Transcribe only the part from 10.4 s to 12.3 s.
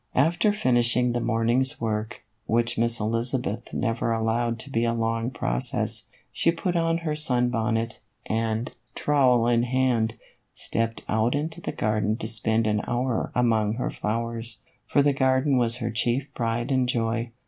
stepped out into the garden to